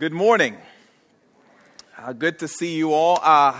[0.00, 0.56] Good morning.
[1.98, 3.20] Uh, good to see you all.
[3.22, 3.54] Uh,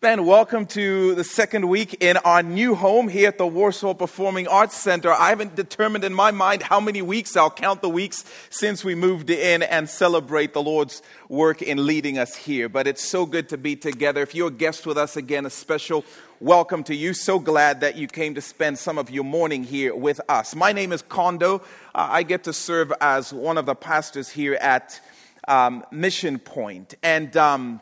[0.00, 4.46] Ben, welcome to the second week in our new home here at the Warsaw Performing
[4.46, 5.10] Arts Center.
[5.12, 7.36] I haven't determined in my mind how many weeks.
[7.36, 12.18] I'll count the weeks since we moved in and celebrate the Lord's work in leading
[12.18, 12.68] us here.
[12.68, 14.22] But it's so good to be together.
[14.22, 16.04] If you're a guest with us again, a special
[16.38, 17.14] welcome to you.
[17.14, 20.54] So glad that you came to spend some of your morning here with us.
[20.54, 21.56] My name is Kondo.
[21.96, 25.00] Uh, I get to serve as one of the pastors here at
[25.48, 26.94] um, Mission Point.
[27.02, 27.80] And um,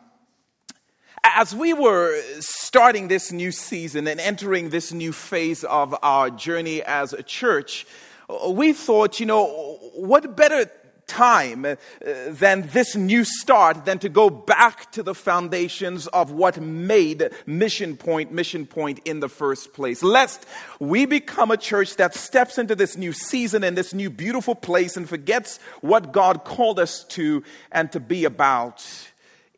[1.25, 6.83] as we were starting this new season and entering this new phase of our journey
[6.83, 7.87] as a church,
[8.49, 10.71] we thought, you know, what better
[11.13, 11.77] time uh,
[12.29, 17.97] than this new start than to go back to the foundations of what made Mission
[17.97, 20.03] Point Mission Point in the first place.
[20.03, 20.47] Lest
[20.81, 24.97] we become a church that steps into this new season and this new beautiful place
[24.97, 28.83] and forgets what God called us to and to be about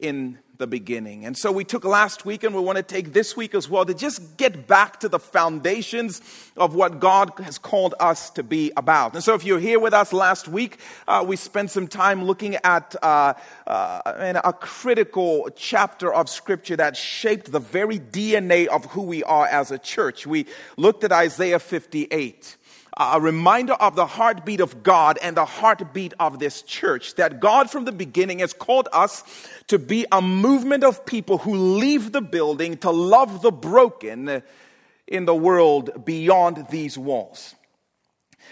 [0.01, 1.27] in the beginning.
[1.27, 3.85] And so we took last week and we want to take this week as well
[3.85, 6.21] to just get back to the foundations
[6.57, 9.15] of what God has called us to be about.
[9.15, 12.57] And so if you're here with us last week, uh, we spent some time looking
[12.63, 13.35] at uh,
[13.67, 19.47] uh, a critical chapter of scripture that shaped the very DNA of who we are
[19.47, 20.25] as a church.
[20.25, 22.57] We looked at Isaiah 58
[22.97, 27.17] a reminder of the heartbeat of God and the heartbeat of this church.
[27.17, 29.25] That God from the beginning has called us
[29.67, 34.43] to be a movement of people who leave the building to love the broken
[35.07, 37.55] in the world beyond these walls.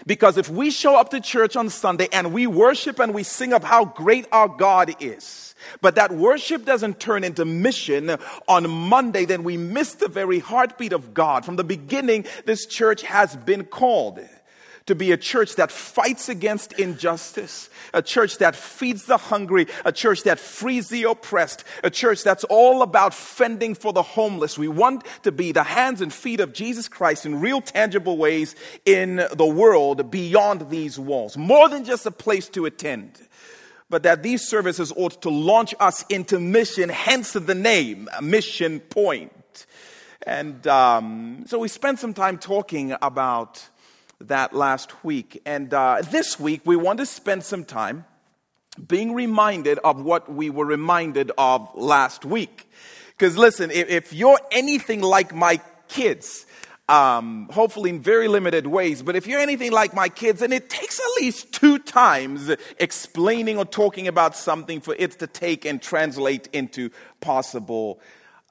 [0.05, 3.53] Because if we show up to church on Sunday and we worship and we sing
[3.53, 9.25] of how great our God is, but that worship doesn't turn into mission on Monday,
[9.25, 11.45] then we miss the very heartbeat of God.
[11.45, 14.19] From the beginning, this church has been called
[14.85, 19.91] to be a church that fights against injustice, a church that feeds the hungry, a
[19.91, 24.57] church that frees the oppressed, a church that's all about fending for the homeless.
[24.57, 28.55] We want to be the hands and feet of Jesus Christ in real tangible ways
[28.85, 31.37] in the world beyond these walls.
[31.37, 33.19] More than just a place to attend
[33.89, 39.67] but that these services ought to launch us into mission, hence the name, Mission Point.
[40.25, 43.63] And um, so we spent some time talking about
[44.27, 45.41] that last week.
[45.45, 48.05] And uh, this week, we want to spend some time
[48.87, 52.69] being reminded of what we were reminded of last week.
[53.11, 56.45] Because listen, if, if, you're anything like my kids,
[56.89, 60.69] um, hopefully in very limited ways, but if you're anything like my kids, and it
[60.69, 65.81] takes at least two times explaining or talking about something for it to take and
[65.81, 66.89] translate into
[67.21, 67.99] possible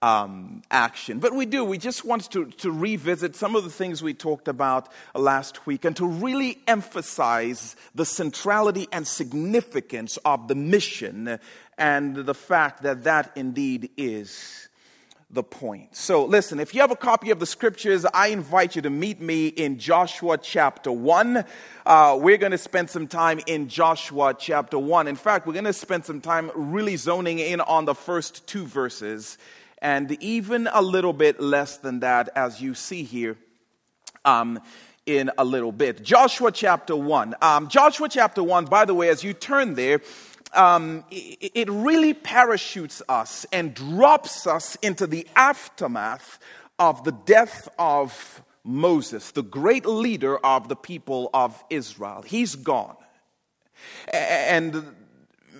[0.02, 1.20] um, action.
[1.20, 1.64] But we do.
[1.64, 5.84] We just want to, to revisit some of the things we talked about last week
[5.84, 11.38] and to really emphasize the centrality and significance of the mission
[11.78, 14.68] and the fact that that indeed is
[15.30, 15.96] the point.
[15.96, 19.18] So, listen, if you have a copy of the scriptures, I invite you to meet
[19.18, 21.44] me in Joshua chapter 1.
[21.86, 25.08] Uh, we're going to spend some time in Joshua chapter 1.
[25.08, 28.66] In fact, we're going to spend some time really zoning in on the first two
[28.66, 29.38] verses
[29.82, 33.36] and even a little bit less than that, as you see here.
[34.24, 34.60] Um,
[35.04, 36.04] in a little bit.
[36.04, 37.34] Joshua chapter 1.
[37.42, 40.00] Um, Joshua chapter 1, by the way, as you turn there,
[40.52, 46.38] um, it, it really parachutes us and drops us into the aftermath
[46.78, 52.22] of the death of Moses, the great leader of the people of Israel.
[52.22, 52.96] He's gone.
[54.12, 54.94] And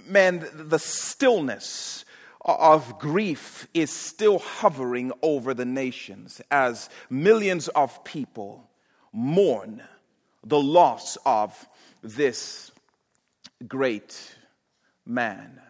[0.06, 2.04] man, the stillness
[2.44, 8.68] of grief is still hovering over the nations as millions of people
[9.12, 9.82] mourn
[10.44, 11.68] the loss of
[12.02, 12.72] this
[13.68, 14.36] great
[15.06, 15.60] man.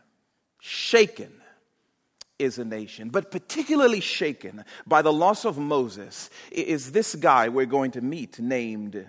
[0.61, 1.33] Shaken
[2.39, 7.67] is a nation, but particularly shaken by the loss of Moses is this guy we're
[7.67, 9.07] going to meet named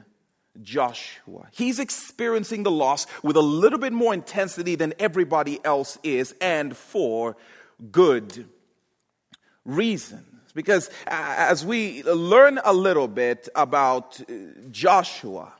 [0.61, 1.47] Joshua.
[1.51, 6.75] He's experiencing the loss with a little bit more intensity than everybody else is, and
[6.77, 7.35] for
[7.91, 8.47] good
[9.65, 10.27] reasons.
[10.53, 14.33] Because as we learn a little bit about uh,
[14.69, 15.51] Joshua,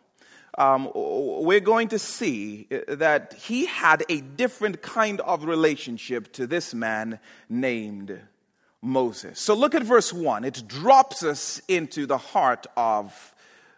[0.56, 6.46] um, we're going to see uh, that he had a different kind of relationship to
[6.46, 7.20] this man
[7.50, 8.20] named
[8.84, 9.40] Moses.
[9.40, 10.44] So look at verse 1.
[10.44, 13.33] It drops us into the heart of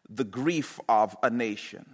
[0.10, 1.86] the grief of a nation.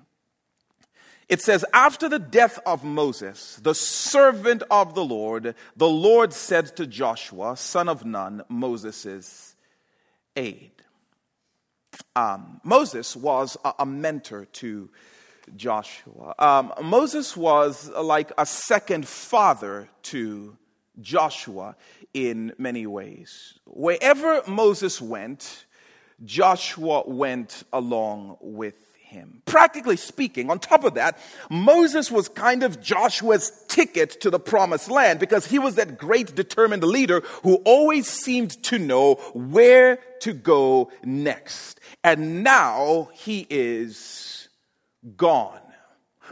[1.30, 6.76] It says, After the death of Moses, the servant of the Lord, the Lord said
[6.76, 9.56] to Joshua, son of Nun, Moses'
[10.36, 10.72] aide.
[12.16, 14.90] Um, Moses was a, a mentor to
[15.56, 16.36] Joshua.
[16.38, 20.58] Um, Moses was like a second father to
[21.00, 21.76] Joshua
[22.14, 23.60] in many ways.
[23.66, 25.66] Wherever Moses went,
[26.24, 28.76] Joshua went along with
[29.12, 29.42] him.
[29.46, 31.18] Practically speaking, on top of that,
[31.50, 36.34] Moses was kind of Joshua's ticket to the promised land because he was that great
[36.34, 41.80] determined leader who always seemed to know where to go next.
[42.04, 44.48] And now he is
[45.18, 45.60] gone.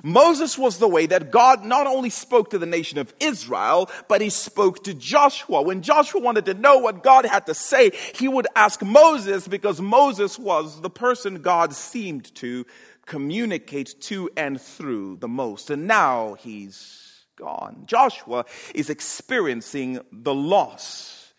[0.04, 4.22] Moses was the way that God not only spoke to the nation of Israel, but
[4.22, 5.62] he spoke to Joshua.
[5.62, 9.82] When Joshua wanted to know what God had to say, he would ask Moses because
[9.82, 12.66] Moses was the person God seemed to
[13.06, 15.70] communicate to and through the most.
[15.70, 17.84] And now he's gone.
[17.86, 21.34] Joshua is experiencing the loss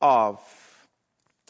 [0.00, 0.40] of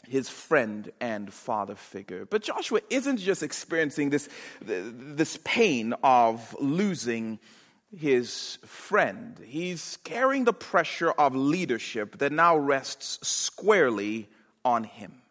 [0.07, 2.25] his friend and father figure.
[2.25, 4.29] But Joshua isn't just experiencing this,
[4.61, 7.39] this pain of losing
[7.95, 9.39] his friend.
[9.45, 14.29] He's carrying the pressure of leadership that now rests squarely
[14.65, 15.21] on him.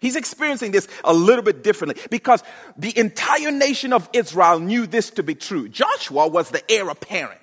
[0.00, 2.42] He's experiencing this a little bit differently because
[2.76, 5.68] the entire nation of Israel knew this to be true.
[5.68, 7.40] Joshua was the heir apparent.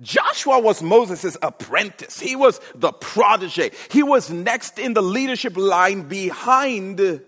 [0.00, 2.18] Joshua was Moses' apprentice.
[2.18, 3.70] He was the protege.
[3.90, 7.22] He was next in the leadership line behind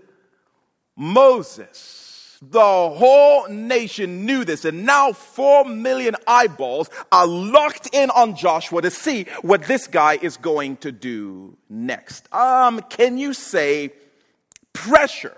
[0.96, 2.38] Moses.
[2.42, 8.82] The whole nation knew this, and now four million eyeballs are locked in on Joshua
[8.82, 12.32] to see what this guy is going to do next.
[12.34, 13.92] Um, can you say
[14.72, 15.36] pressure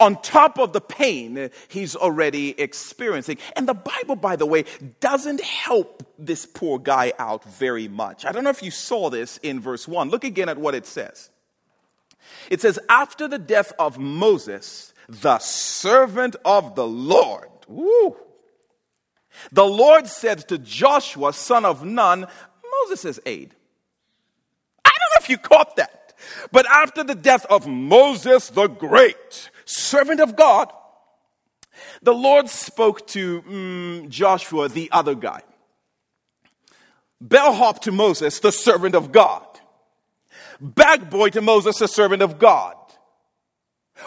[0.00, 3.38] on top of the pain he's already experiencing.
[3.56, 4.64] And the Bible, by the way,
[5.00, 8.24] doesn't help this poor guy out very much.
[8.24, 10.10] I don't know if you saw this in verse 1.
[10.10, 11.30] Look again at what it says.
[12.50, 18.16] It says, After the death of Moses, the servant of the Lord, woo,
[19.52, 22.26] the Lord said to Joshua, son of Nun,
[22.86, 23.54] Moses' aide.
[24.84, 26.14] I don't know if you caught that.
[26.50, 30.72] But after the death of Moses the Great, servant of God,
[32.02, 35.42] the Lord spoke to mm, Joshua, the other guy.
[37.20, 39.44] Bellhop to Moses, the servant of God.
[40.60, 42.74] Bag boy to Moses, the servant of God.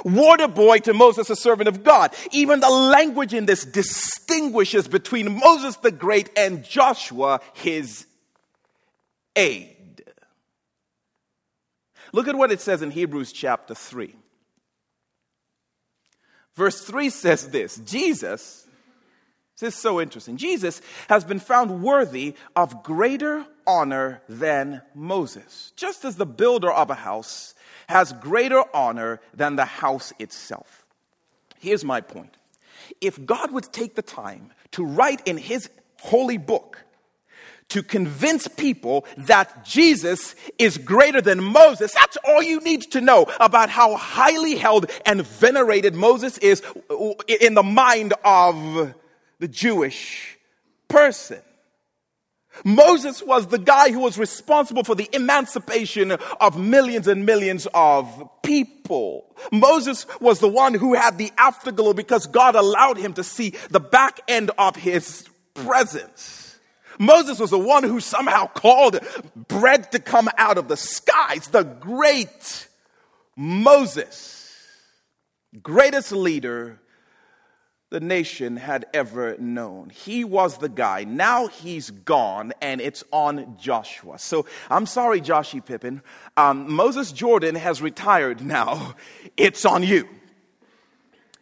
[0.05, 2.13] Water boy to Moses, the servant of God.
[2.31, 8.05] Even the language in this distinguishes between Moses the Great and Joshua, his
[9.35, 10.03] aide.
[12.13, 14.15] Look at what it says in Hebrews chapter 3.
[16.55, 18.67] Verse 3 says this Jesus,
[19.59, 20.37] this is so interesting.
[20.37, 26.89] Jesus has been found worthy of greater honor than Moses, just as the builder of
[26.89, 27.53] a house
[27.87, 30.85] has greater honor than the house itself.
[31.59, 32.37] Here's my point.
[32.99, 35.69] If God would take the time to write in his
[36.01, 36.83] holy book
[37.71, 41.93] to convince people that Jesus is greater than Moses.
[41.93, 46.61] That's all you need to know about how highly held and venerated Moses is
[47.27, 48.93] in the mind of
[49.39, 50.37] the Jewish
[50.87, 51.41] person.
[52.65, 58.29] Moses was the guy who was responsible for the emancipation of millions and millions of
[58.43, 59.33] people.
[59.51, 63.79] Moses was the one who had the afterglow because God allowed him to see the
[63.79, 66.40] back end of his presence.
[67.01, 68.99] Moses was the one who somehow called
[69.47, 71.47] bread to come out of the skies.
[71.47, 72.67] The great
[73.35, 74.55] Moses,
[75.63, 76.79] greatest leader
[77.89, 79.89] the nation had ever known.
[79.89, 81.03] He was the guy.
[81.03, 84.19] Now he's gone, and it's on Joshua.
[84.19, 86.03] So I'm sorry, Joshy Pippen.
[86.37, 88.95] Um, Moses Jordan has retired now.
[89.37, 90.07] It's on you.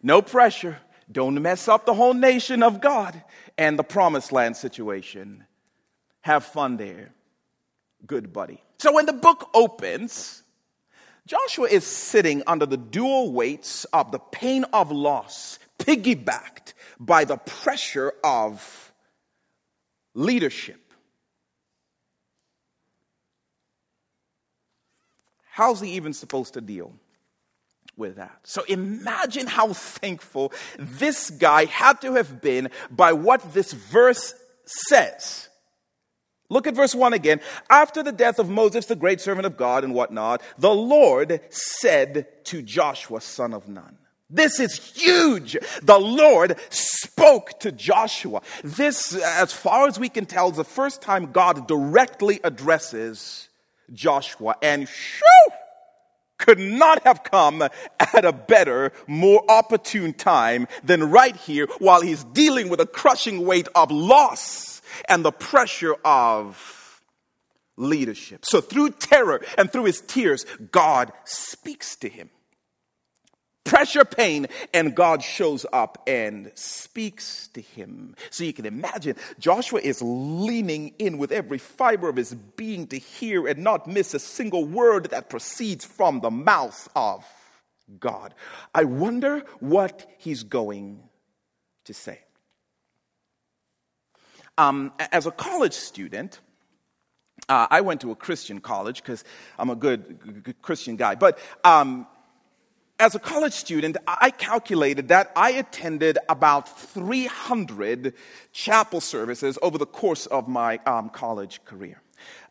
[0.01, 0.77] No pressure.
[1.11, 3.21] Don't mess up the whole nation of God
[3.57, 5.43] and the promised land situation.
[6.29, 7.09] Have fun there.
[8.05, 8.61] Good buddy.
[8.77, 10.43] So when the book opens,
[11.25, 17.37] Joshua is sitting under the dual weights of the pain of loss, piggybacked by the
[17.37, 18.93] pressure of
[20.13, 20.79] leadership.
[25.49, 26.93] How's he even supposed to deal
[27.97, 28.37] with that?
[28.43, 34.35] So imagine how thankful this guy had to have been by what this verse
[34.67, 35.48] says.
[36.49, 37.41] Look at verse 1 again.
[37.69, 42.27] After the death of Moses, the great servant of God and whatnot, the Lord said
[42.45, 43.97] to Joshua, son of Nun.
[44.31, 45.57] This is huge.
[45.81, 48.41] The Lord spoke to Joshua.
[48.63, 53.49] This, as far as we can tell, is the first time God directly addresses
[53.93, 54.55] Joshua.
[54.61, 55.25] And shoo!
[56.39, 62.23] could not have come at a better, more opportune time than right here while he's
[62.23, 67.01] dealing with a crushing weight of loss and the pressure of
[67.77, 68.45] leadership.
[68.45, 72.29] So through terror and through his tears, God speaks to him
[73.69, 78.15] pressure, pain, and God shows up and speaks to him.
[78.31, 82.97] So you can imagine Joshua is leaning in with every fiber of his being to
[82.97, 87.23] hear and not miss a single word that proceeds from the mouth of
[87.99, 88.33] God.
[88.73, 91.03] I wonder what he's going
[91.85, 92.19] to say.
[94.59, 96.41] Um, as a college student,
[97.47, 99.23] uh, I went to a Christian college because
[99.57, 101.15] I'm a good, good, Christian guy.
[101.15, 102.05] But um,
[102.99, 108.13] as a college student, I calculated that I attended about 300
[108.51, 112.01] chapel services over the course of my um, college career.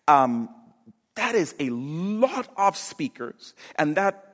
[0.08, 0.48] Um,
[1.14, 4.27] that is a lot of speakers, and that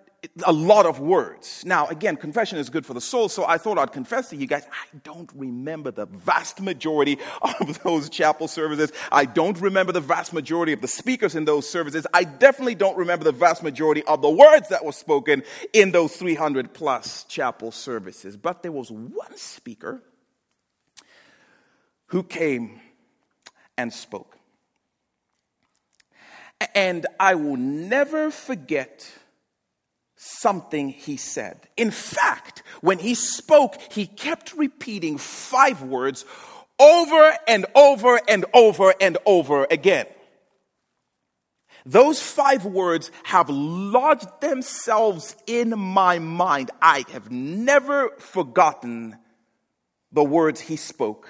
[0.44, 1.64] a lot of words.
[1.64, 4.46] Now, again, confession is good for the soul, so I thought I'd confess to you
[4.46, 7.18] guys, I don't remember the vast majority
[7.60, 8.92] of those chapel services.
[9.10, 12.06] I don't remember the vast majority of the speakers in those services.
[12.12, 16.16] I definitely don't remember the vast majority of the words that were spoken in those
[16.16, 18.36] 300 plus chapel services.
[18.36, 20.02] But there was one speaker
[22.06, 22.80] who came
[23.76, 24.36] and spoke.
[26.74, 29.10] And I will never forget
[30.24, 31.68] something he said.
[31.76, 36.24] In fact, when he spoke, he kept repeating five words
[36.78, 40.06] over and over and over and over again.
[41.84, 46.70] Those five words have lodged themselves in my mind.
[46.80, 49.18] I have never forgotten
[50.10, 51.28] the words he spoke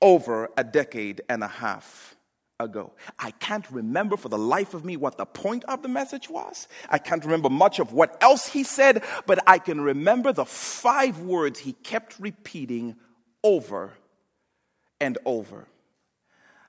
[0.00, 2.11] over a decade and a half
[2.62, 2.92] ago.
[3.18, 6.68] I can't remember for the life of me what the point of the message was.
[6.88, 11.20] I can't remember much of what else he said, but I can remember the five
[11.20, 12.96] words he kept repeating
[13.44, 13.92] over
[15.00, 15.66] and over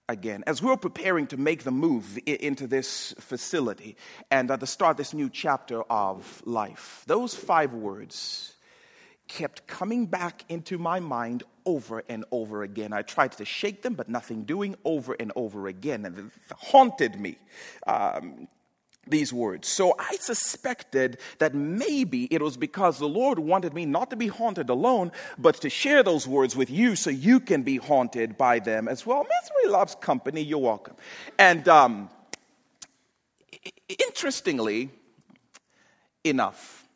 [0.09, 0.43] again.
[0.47, 3.95] As we were preparing to make the move into this facility
[4.31, 8.52] and uh, to start this new chapter of life, those five words
[9.27, 12.93] kept coming back into my mind over and over again.
[12.93, 16.05] I tried to shake them, but nothing doing over and over again.
[16.05, 16.25] And it
[16.57, 17.37] haunted me.
[17.87, 18.47] Um,
[19.07, 19.67] these words.
[19.67, 24.27] So I suspected that maybe it was because the Lord wanted me not to be
[24.27, 28.59] haunted alone, but to share those words with you so you can be haunted by
[28.59, 29.23] them as well.
[29.23, 30.41] Misery loves company.
[30.41, 30.95] You're welcome.
[31.37, 32.09] And um,
[33.89, 34.89] interestingly
[36.23, 36.87] enough,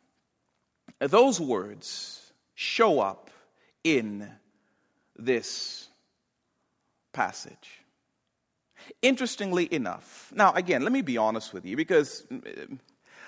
[1.00, 2.17] those words
[2.60, 3.30] show up
[3.84, 4.28] in
[5.16, 5.86] this
[7.12, 7.84] passage.
[9.00, 12.26] Interestingly enough, now again, let me be honest with you because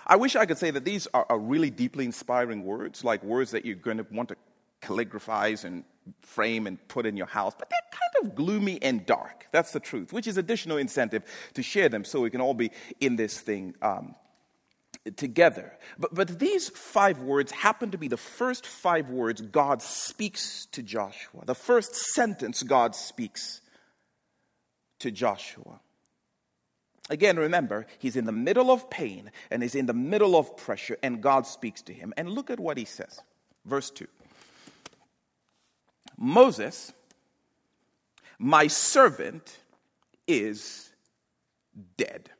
[0.04, 3.52] I wish I could say that these are, are really deeply inspiring words, like words
[3.52, 4.37] that you're going to want to
[4.82, 5.84] calligraphize and
[6.22, 9.46] frame and put in your house, but they're kind of gloomy and dark.
[9.52, 11.22] That's the truth, which is additional incentive
[11.54, 14.16] to share them so we can all be in this thing um,
[15.16, 15.73] together.
[15.99, 20.83] But, but these five words happen to be the first five words God speaks to
[20.83, 23.61] Joshua, the first sentence God speaks
[25.00, 25.80] to Joshua.
[27.09, 30.97] Again, remember, he's in the middle of pain and he's in the middle of pressure,
[31.02, 32.14] and God speaks to him.
[32.16, 33.21] And look at what he says.
[33.64, 34.07] Verse 2
[36.16, 36.92] Moses,
[38.38, 39.59] my servant,
[40.28, 40.92] is
[41.97, 42.30] dead.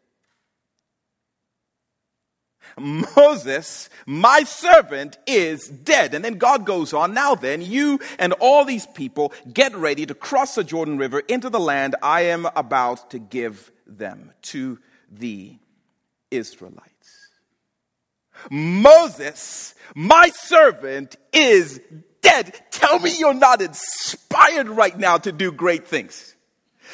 [2.78, 6.14] Moses, my servant, is dead.
[6.14, 10.14] And then God goes on, now then, you and all these people get ready to
[10.14, 14.78] cross the Jordan River into the land I am about to give them to
[15.10, 15.56] the
[16.30, 16.90] Israelites.
[18.50, 21.80] Moses, my servant, is
[22.22, 22.58] dead.
[22.70, 26.34] Tell me you're not inspired right now to do great things.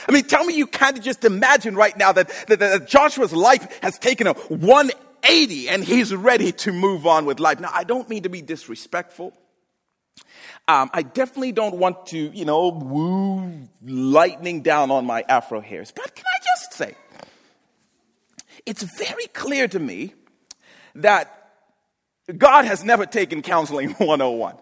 [0.09, 3.81] I mean, tell me you can't just imagine right now that, that, that Joshua's life
[3.83, 4.35] has taken a
[5.27, 7.59] 180 and he's ready to move on with life.
[7.59, 9.33] Now, I don't mean to be disrespectful.
[10.69, 15.93] Um, I definitely don't want to, you know, woo lightning down on my afro hairs.
[15.95, 16.95] But can I just say,
[18.65, 20.15] it's very clear to me
[20.97, 21.33] that
[22.37, 24.57] God has never taken counseling 101.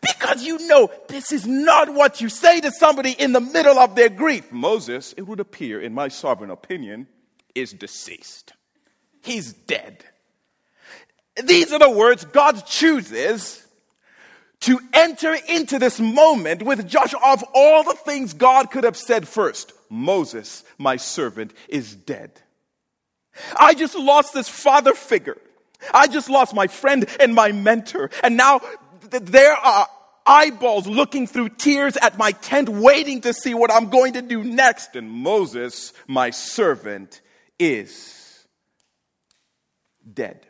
[0.00, 3.94] Because you know this is not what you say to somebody in the middle of
[3.94, 4.50] their grief.
[4.52, 7.06] Moses, it would appear, in my sovereign opinion,
[7.54, 8.53] is deceased.
[9.24, 10.04] He's dead.
[11.42, 13.66] These are the words God chooses
[14.60, 19.26] to enter into this moment with Joshua of all the things God could have said
[19.26, 19.72] first.
[19.88, 22.32] Moses, my servant, is dead.
[23.56, 25.38] I just lost this father figure.
[25.92, 28.10] I just lost my friend and my mentor.
[28.22, 28.60] And now
[29.10, 29.88] th- there are
[30.26, 34.44] eyeballs looking through tears at my tent, waiting to see what I'm going to do
[34.44, 34.96] next.
[34.96, 37.22] And Moses, my servant,
[37.58, 38.23] is
[40.12, 40.46] dead.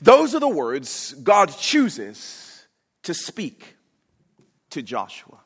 [0.00, 2.66] Those are the words God chooses
[3.04, 3.76] to speak
[4.70, 5.38] to Joshua.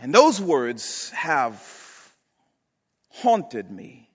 [0.00, 1.60] And those words have
[3.10, 4.10] haunted me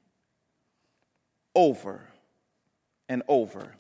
[1.54, 2.08] over
[3.10, 3.76] and over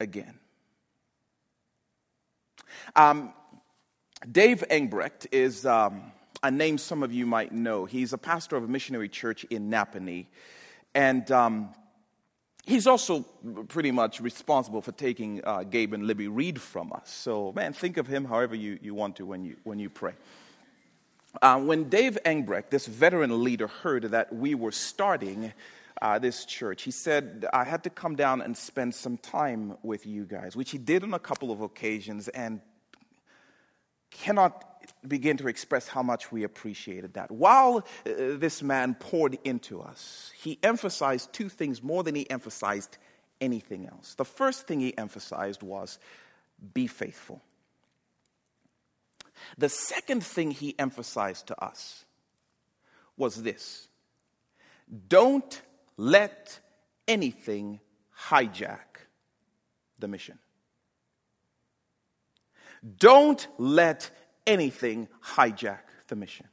[0.00, 0.38] again.
[2.96, 3.32] Um,
[4.30, 7.84] Dave Engbrecht is um, a name some of you might know.
[7.84, 10.26] He's a pastor of a missionary church in Nappanee.
[10.98, 11.68] And um,
[12.66, 13.20] he's also
[13.68, 17.08] pretty much responsible for taking uh, Gabe and Libby Reed from us.
[17.08, 20.14] So, man, think of him however you, you want to when you, when you pray.
[21.40, 25.52] Uh, when Dave Engbrecht, this veteran leader, heard that we were starting
[26.02, 30.04] uh, this church, he said, I had to come down and spend some time with
[30.04, 32.60] you guys, which he did on a couple of occasions and
[34.10, 37.30] cannot begin to express how much we appreciated that.
[37.30, 42.98] While uh, this man poured into us, he emphasized two things more than he emphasized
[43.40, 44.14] anything else.
[44.14, 45.98] The first thing he emphasized was
[46.74, 47.42] be faithful.
[49.56, 52.04] The second thing he emphasized to us
[53.16, 53.88] was this
[55.08, 55.60] don't
[55.96, 56.58] let
[57.06, 57.80] anything
[58.28, 59.06] hijack
[59.98, 60.38] the mission.
[62.98, 64.10] Don't let
[64.48, 65.78] anything hijack
[66.08, 66.46] the mission.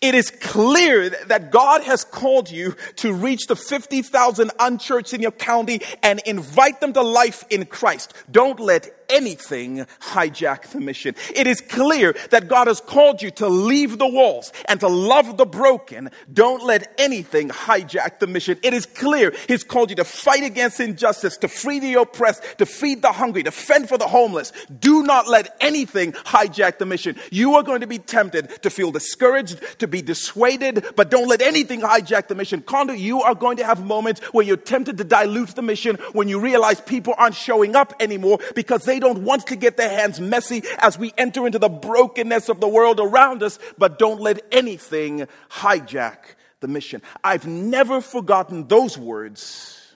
[0.00, 5.32] It is clear that God has called you to reach the 50,000 unchurched in your
[5.32, 8.14] county and invite them to life in Christ.
[8.30, 11.14] Don't let anything hijack the mission.
[11.34, 15.36] It is clear that God has called you to leave the walls and to love
[15.36, 16.10] the broken.
[16.32, 18.58] Don't let anything hijack the mission.
[18.62, 22.66] It is clear He's called you to fight against injustice, to free the oppressed, to
[22.66, 24.52] feed the hungry, to fend for the homeless.
[24.80, 27.16] Do not let anything hijack the mission.
[27.30, 31.42] You are going to be tempted to feel discouraged, to be dissuaded, but don't let
[31.42, 32.62] anything hijack the mission.
[32.62, 36.28] Kondo, you are going to have moments where you're tempted to dilute the mission when
[36.28, 39.90] you realize people aren't showing up anymore because they they don't want to get their
[39.90, 44.22] hands messy as we enter into the brokenness of the world around us, but don't
[44.22, 46.16] let anything hijack
[46.60, 47.02] the mission.
[47.22, 49.94] I've never forgotten those words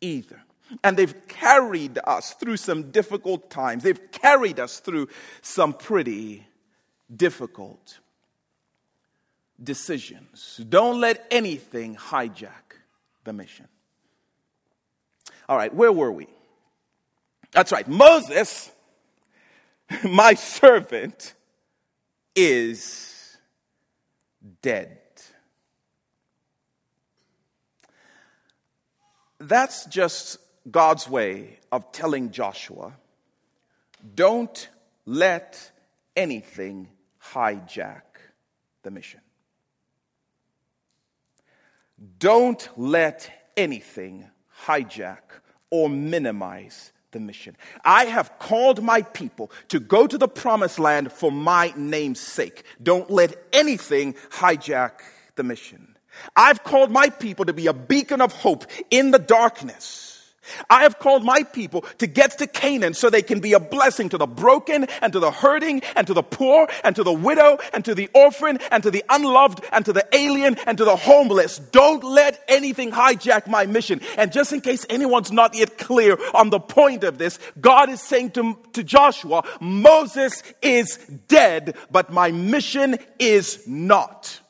[0.00, 0.40] either.
[0.84, 3.82] And they've carried us through some difficult times.
[3.82, 5.08] They've carried us through
[5.42, 6.46] some pretty
[7.14, 7.98] difficult
[9.60, 10.60] decisions.
[10.68, 12.78] Don't let anything hijack
[13.24, 13.66] the mission.
[15.48, 16.28] All right, where were we?
[17.56, 17.88] That's right.
[17.88, 18.70] Moses,
[20.04, 21.32] my servant,
[22.34, 23.38] is
[24.60, 24.98] dead.
[29.38, 30.36] That's just
[30.70, 32.92] God's way of telling Joshua
[34.14, 34.68] don't
[35.06, 35.70] let
[36.14, 36.88] anything
[37.32, 38.02] hijack
[38.82, 39.20] the mission.
[42.18, 44.28] Don't let anything
[44.66, 45.22] hijack
[45.70, 47.56] or minimize the mission.
[47.84, 52.64] I have called my people to go to the promised land for my name's sake.
[52.82, 55.00] Don't let anything hijack
[55.36, 55.96] the mission.
[56.34, 60.05] I've called my people to be a beacon of hope in the darkness.
[60.70, 64.08] I have called my people to get to Canaan so they can be a blessing
[64.10, 67.58] to the broken and to the hurting and to the poor and to the widow
[67.72, 70.96] and to the orphan and to the unloved and to the alien and to the
[70.96, 71.58] homeless.
[71.58, 74.00] Don't let anything hijack my mission.
[74.16, 78.00] And just in case anyone's not yet clear on the point of this, God is
[78.00, 80.96] saying to, to Joshua, Moses is
[81.28, 84.40] dead, but my mission is not.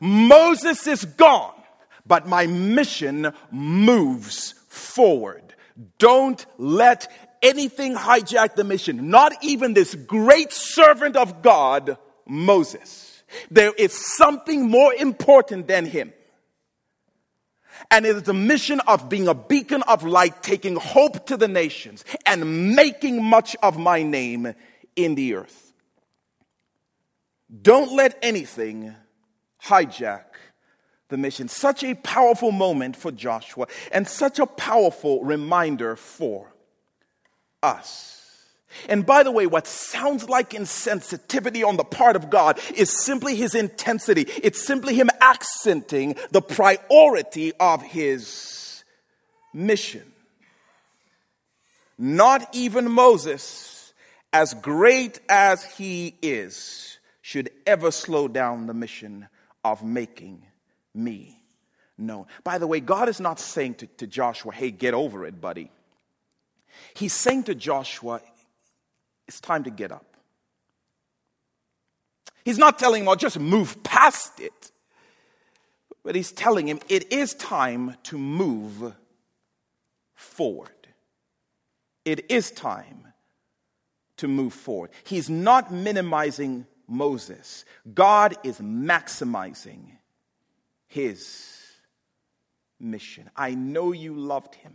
[0.00, 1.61] Moses is gone
[2.06, 5.54] but my mission moves forward.
[5.98, 7.10] Don't let
[7.42, 13.22] anything hijack the mission, not even this great servant of God, Moses.
[13.50, 16.12] There is something more important than him.
[17.90, 21.48] And it is the mission of being a beacon of light, taking hope to the
[21.48, 24.54] nations, and making much of my name
[24.94, 25.72] in the earth.
[27.60, 28.94] Don't let anything
[29.64, 30.24] hijack
[31.12, 31.46] the mission.
[31.46, 36.52] Such a powerful moment for Joshua and such a powerful reminder for
[37.62, 38.08] us.
[38.88, 43.36] And by the way, what sounds like insensitivity on the part of God is simply
[43.36, 44.22] his intensity.
[44.42, 48.82] It's simply him accenting the priority of his
[49.52, 50.10] mission.
[51.98, 53.92] Not even Moses,
[54.32, 59.28] as great as he is, should ever slow down the mission
[59.62, 60.42] of making
[60.94, 61.42] me
[61.98, 62.26] known.
[62.44, 65.70] By the way, God is not saying to, to Joshua, hey, get over it, buddy.
[66.94, 68.20] He's saying to Joshua,
[69.28, 70.16] it's time to get up.
[72.44, 74.72] He's not telling him, well, just move past it.
[76.02, 78.94] But he's telling him, it is time to move
[80.14, 80.70] forward.
[82.04, 83.06] It is time
[84.16, 84.90] to move forward.
[85.04, 89.92] He's not minimizing Moses, God is maximizing
[90.92, 91.48] his
[92.78, 93.30] mission.
[93.34, 94.74] I know you loved him.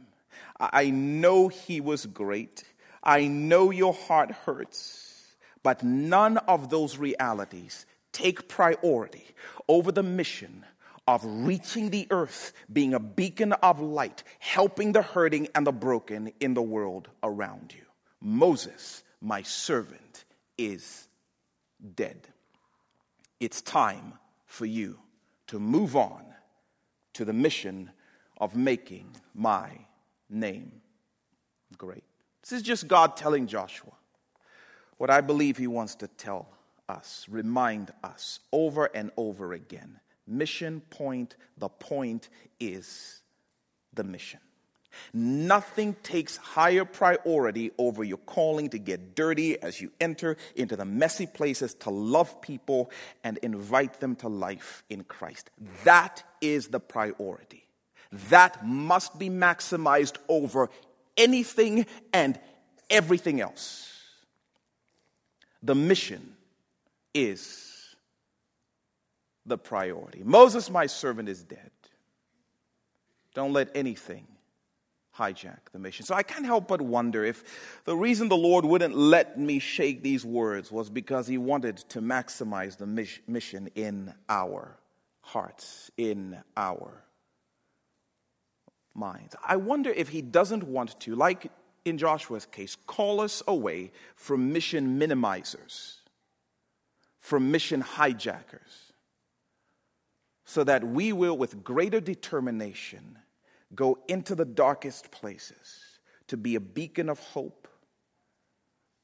[0.60, 2.64] I know he was great.
[3.04, 5.36] I know your heart hurts.
[5.62, 9.26] But none of those realities take priority
[9.68, 10.66] over the mission
[11.08, 16.32] of reaching the earth, being a beacon of light, helping the hurting and the broken
[16.40, 17.86] in the world around you.
[18.22, 20.26] Moses, my servant,
[20.58, 21.08] is
[21.96, 22.28] dead.
[23.40, 24.14] It's time
[24.48, 24.98] for you
[25.48, 26.24] to move on
[27.14, 27.90] to the mission
[28.38, 29.72] of making my
[30.30, 30.82] name
[31.78, 32.04] great.
[32.42, 33.92] This is just God telling Joshua
[34.98, 36.48] what I believe he wants to tell
[36.90, 40.00] us, remind us over and over again.
[40.26, 42.30] Mission point, the point
[42.60, 43.22] is
[43.94, 44.40] the mission.
[45.14, 50.86] Nothing takes higher priority over your calling to get dirty as you enter into the
[50.86, 52.92] messy places to love people
[53.24, 55.50] and invite them to life in Christ.
[55.84, 57.66] That is the priority.
[58.30, 60.70] That must be maximized over
[61.18, 62.40] anything and
[62.90, 63.92] everything else.
[65.64, 66.36] The mission
[67.14, 67.96] is
[69.46, 70.22] the priority.
[70.24, 71.72] Moses, my servant, is dead.
[73.34, 74.26] Don't let anything
[75.18, 76.06] hijack the mission.
[76.06, 80.04] So I can't help but wonder if the reason the Lord wouldn't let me shake
[80.04, 82.86] these words was because He wanted to maximize the
[83.28, 84.78] mission in our
[85.22, 87.04] hearts, in our
[88.94, 89.36] minds.
[89.46, 91.52] I wonder if He doesn't want to, like
[91.86, 95.96] in Joshua's case, call us away from mission minimizers,
[97.20, 98.88] from mission hijackers
[100.48, 103.18] so that we will, with greater determination,
[103.76, 107.68] go into the darkest places to be a beacon of hope,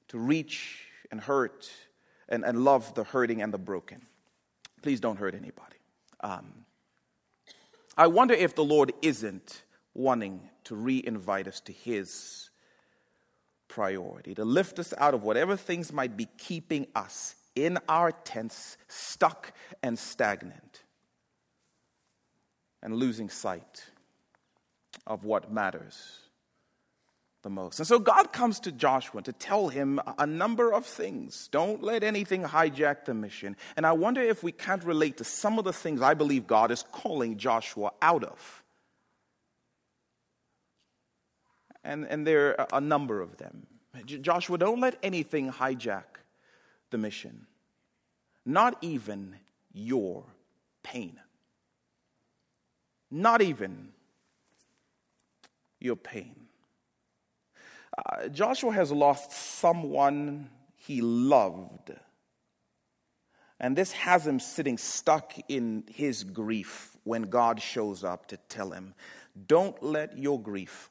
[0.09, 1.69] to reach and hurt
[2.29, 4.01] and, and love the hurting and the broken.
[4.81, 5.77] Please don't hurt anybody.
[6.21, 6.65] Um,
[7.97, 12.49] I wonder if the Lord isn't wanting to re invite us to His
[13.67, 18.77] priority, to lift us out of whatever things might be keeping us in our tents,
[18.87, 20.83] stuck and stagnant
[22.81, 23.85] and losing sight
[25.05, 26.19] of what matters
[27.41, 27.79] the most.
[27.79, 31.49] And so God comes to Joshua to tell him a number of things.
[31.51, 33.57] Don't let anything hijack the mission.
[33.75, 36.71] And I wonder if we can't relate to some of the things I believe God
[36.71, 38.63] is calling Joshua out of.
[41.83, 43.67] And, and there are a number of them.
[44.05, 46.03] Joshua, don't let anything hijack
[46.89, 47.45] the mission,
[48.45, 49.35] not even
[49.73, 50.23] your
[50.81, 51.19] pain
[53.13, 53.89] not even
[55.83, 56.35] your pain.
[57.97, 61.91] Uh, Joshua has lost someone he loved.
[63.59, 68.71] And this has him sitting stuck in his grief when God shows up to tell
[68.71, 68.93] him,
[69.47, 70.89] Don't let your grief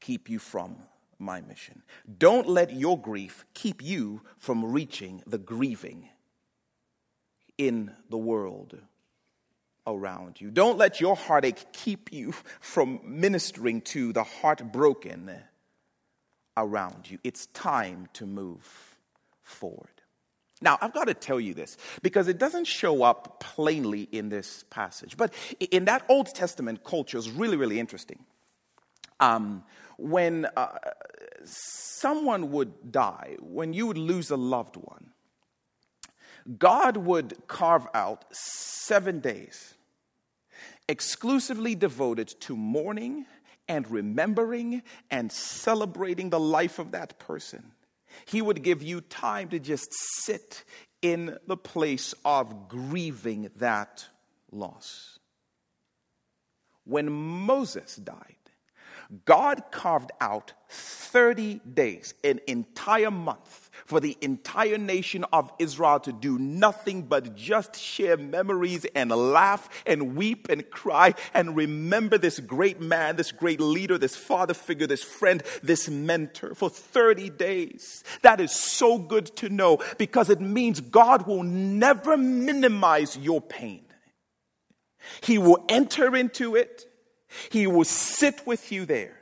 [0.00, 0.76] keep you from
[1.18, 1.82] my mission.
[2.18, 6.08] Don't let your grief keep you from reaching the grieving
[7.58, 8.78] in the world
[9.86, 10.50] around you.
[10.50, 15.30] Don't let your heartache keep you from ministering to the heartbroken
[16.56, 17.18] around you.
[17.24, 18.96] It's time to move
[19.42, 19.88] forward.
[20.62, 24.64] Now, I've got to tell you this because it doesn't show up plainly in this
[24.68, 25.16] passage.
[25.16, 28.18] But in that Old Testament culture is really, really interesting.
[29.20, 29.64] Um,
[29.96, 30.78] when uh,
[31.44, 35.10] someone would die, when you would lose a loved one,
[36.58, 39.74] God would carve out seven days
[40.90, 43.24] exclusively devoted to mourning
[43.68, 47.70] and remembering and celebrating the life of that person.
[48.24, 50.64] He would give you time to just sit
[51.00, 54.04] in the place of grieving that
[54.50, 55.20] loss.
[56.84, 58.34] When Moses died,
[59.24, 66.12] God carved out 30 days, an entire month, for the entire nation of Israel to
[66.12, 72.38] do nothing but just share memories and laugh and weep and cry and remember this
[72.38, 78.04] great man, this great leader, this father figure, this friend, this mentor for 30 days.
[78.22, 83.84] That is so good to know because it means God will never minimize your pain.
[85.22, 86.86] He will enter into it.
[87.50, 89.16] He will sit with you there.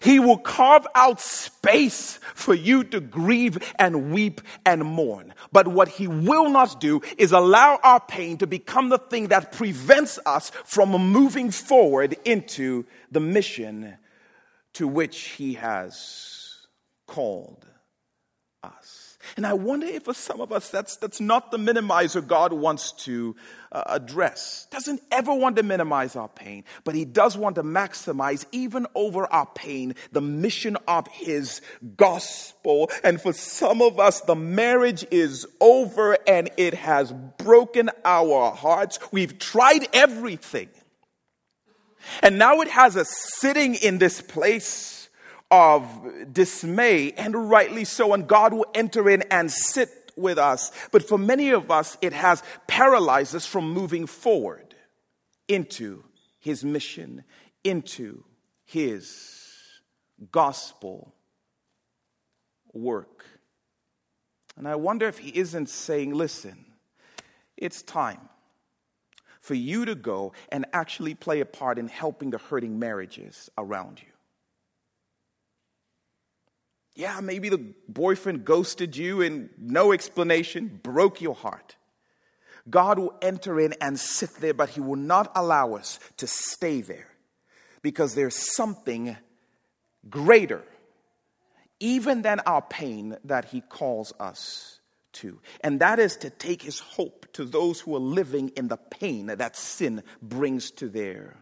[0.00, 5.34] He will carve out space for you to grieve and weep and mourn.
[5.50, 9.50] But what he will not do is allow our pain to become the thing that
[9.50, 13.96] prevents us from moving forward into the mission
[14.74, 16.66] to which he has
[17.06, 17.66] called
[18.62, 18.99] us.
[19.36, 22.92] And I wonder if for some of us, that's, that's not the minimizer God wants
[23.04, 23.36] to
[23.72, 24.66] uh, address.
[24.70, 29.26] Doesn't ever want to minimize our pain, but He does want to maximize, even over
[29.26, 31.60] our pain, the mission of His
[31.96, 32.90] gospel.
[33.04, 38.98] And for some of us, the marriage is over and it has broken our hearts.
[39.12, 40.68] We've tried everything.
[42.22, 44.99] And now it has us sitting in this place
[45.50, 50.70] of dismay, and rightly so, and God will enter in and sit with us.
[50.92, 54.74] But for many of us, it has paralyzed us from moving forward
[55.48, 56.04] into
[56.38, 57.24] His mission,
[57.64, 58.22] into
[58.64, 59.36] His
[60.30, 61.14] gospel
[62.72, 63.24] work.
[64.56, 66.66] And I wonder if He isn't saying, listen,
[67.56, 68.28] it's time
[69.40, 74.00] for you to go and actually play a part in helping the hurting marriages around
[74.00, 74.09] you.
[76.94, 81.76] Yeah, maybe the boyfriend ghosted you and no explanation, broke your heart.
[82.68, 86.80] God will enter in and sit there, but He will not allow us to stay
[86.80, 87.08] there
[87.82, 89.16] because there's something
[90.08, 90.62] greater,
[91.78, 94.80] even than our pain, that He calls us
[95.12, 95.40] to.
[95.62, 99.26] And that is to take His hope to those who are living in the pain
[99.26, 101.36] that sin brings to their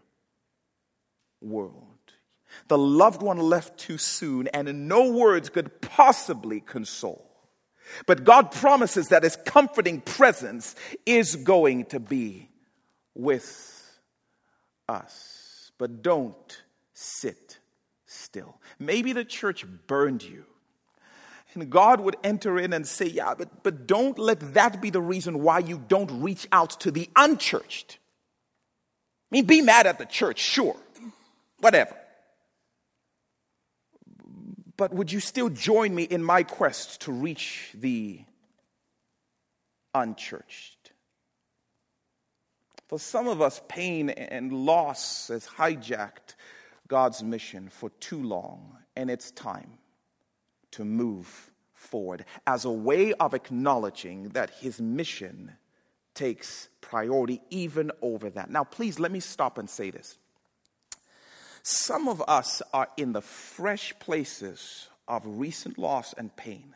[1.41, 1.98] world.
[2.69, 7.25] The loved one left too soon, and no words could possibly console.
[8.07, 10.75] But God promises that His comforting presence
[11.07, 12.49] is going to be
[13.15, 13.99] with
[14.89, 15.73] us.
[15.79, 17.59] But don't sit
[18.07, 18.61] still.
[18.79, 20.45] Maybe the church burned you.
[21.55, 25.01] And God would enter in and say, Yeah, but, but don't let that be the
[25.01, 27.99] reason why you don't reach out to the unchurched.
[29.31, 30.77] I mean, be mad at the church, sure,
[31.59, 31.97] whatever.
[34.79, 38.21] But would you still join me in my quest to reach the
[39.93, 40.93] unchurched?
[42.87, 46.37] For some of us, pain and loss has hijacked
[46.87, 49.73] God's mission for too long, and it's time
[50.71, 55.53] to move forward as a way of acknowledging that His mission
[56.15, 58.49] takes priority even over that.
[58.49, 60.19] Now, please let me stop and say this.
[61.71, 66.75] Some of us are in the fresh places of recent loss and pain.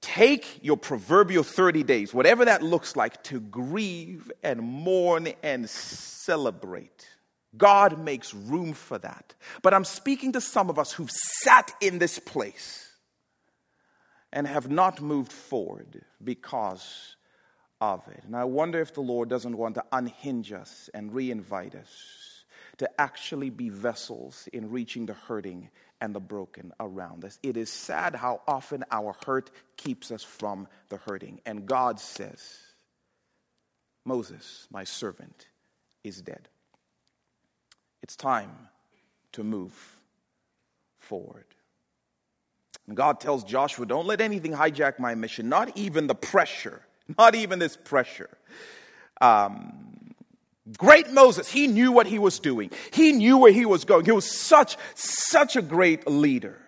[0.00, 7.08] Take your proverbial 30 days, whatever that looks like, to grieve and mourn and celebrate.
[7.56, 9.36] God makes room for that.
[9.62, 12.96] But I'm speaking to some of us who've sat in this place
[14.32, 17.14] and have not moved forward because
[17.80, 18.24] of it.
[18.24, 22.23] And I wonder if the Lord doesn't want to unhinge us and re invite us
[22.78, 27.38] to actually be vessels in reaching the hurting and the broken around us.
[27.42, 31.40] It is sad how often our hurt keeps us from the hurting.
[31.46, 32.58] And God says,
[34.04, 35.46] Moses, my servant,
[36.02, 36.48] is dead.
[38.02, 38.50] It's time
[39.32, 39.72] to move
[40.98, 41.46] forward.
[42.86, 46.82] And God tells Joshua, Don't let anything hijack my mission, not even the pressure,
[47.18, 48.30] not even this pressure.
[49.20, 49.93] Um,
[50.78, 52.70] Great Moses, he knew what he was doing.
[52.92, 54.06] He knew where he was going.
[54.06, 56.58] He was such, such a great leader.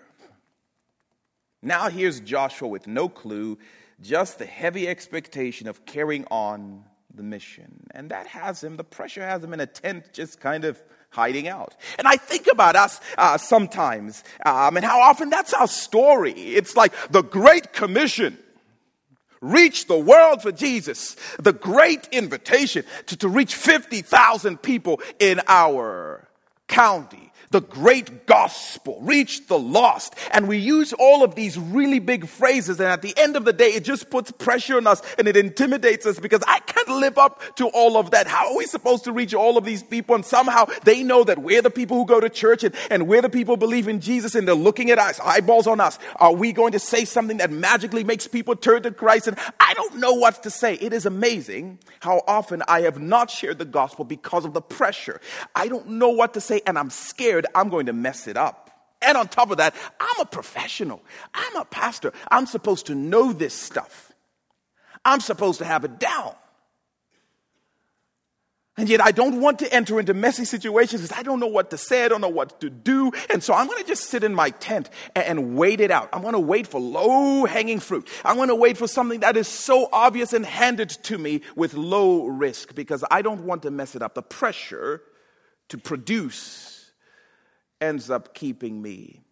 [1.63, 3.59] Now here's Joshua with no clue,
[4.01, 7.87] just the heavy expectation of carrying on the mission.
[7.93, 11.49] And that has him, the pressure has him in a tent just kind of hiding
[11.49, 11.75] out.
[11.99, 16.33] And I think about us uh, sometimes um, and how often that's our story.
[16.33, 18.39] It's like the Great Commission
[19.41, 21.17] reach the world for Jesus.
[21.39, 26.27] The great invitation to, to reach 50,000 people in our
[26.69, 30.15] county the great gospel, reach the lost.
[30.33, 32.81] And we use all of these really big phrases.
[32.81, 35.37] And at the end of the day, it just puts pressure on us and it
[35.37, 38.27] intimidates us because I can't live up to all of that.
[38.27, 40.15] How are we supposed to reach all of these people?
[40.15, 43.23] And somehow they know that we're the people who go to church and, and we're
[43.23, 45.99] the people who believe in Jesus and they're looking at us, eyeballs on us.
[46.17, 49.29] Are we going to say something that magically makes people turn to Christ?
[49.29, 50.75] And I don't know what to say.
[50.75, 55.21] It is amazing how often I have not shared the gospel because of the pressure.
[55.55, 58.37] I don't know what to say and I'm scared scared I'm going to mess it
[58.37, 58.71] up.
[59.03, 61.03] And on top of that, I'm a professional.
[61.35, 62.13] I'm a pastor.
[62.31, 64.13] I'm supposed to know this stuff.
[65.05, 66.35] I'm supposed to have it down.
[68.79, 71.71] And yet I don't want to enter into messy situations because I don't know what
[71.71, 73.11] to say, I don't know what to do.
[73.31, 76.11] And so I'm going to just sit in my tent and, wait it out.
[76.13, 78.07] I'm going to wait for low hanging fruit.
[78.23, 81.73] I'm going to wait for something that is so obvious and handed to me with
[81.73, 84.15] low risk because I don't want to mess it up.
[84.15, 85.01] The pressure
[85.69, 86.76] to produce
[87.81, 89.23] ends up keeping me